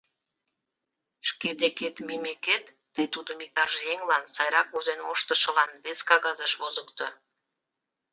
[1.29, 7.07] Шке декет мийымекет, тый тудым иктаж еҥлан, сайрак возен моштышылан, вес кагазыш возыкто.